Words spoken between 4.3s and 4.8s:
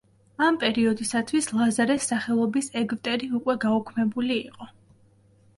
იყო.